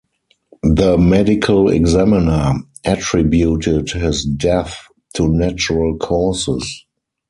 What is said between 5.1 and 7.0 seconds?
to natural causes.